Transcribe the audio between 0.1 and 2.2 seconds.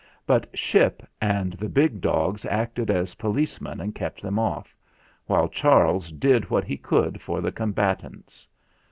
But Ship and the big